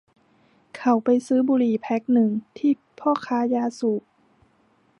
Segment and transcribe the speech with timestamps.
[0.77, 4.01] เขาไปซื้อบุหรี่แพ็คนึงที่พ่อค้ายาสูบ